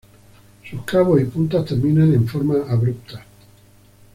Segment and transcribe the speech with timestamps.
[0.67, 3.23] Sus cabos y puntas terminan en forma abrupta.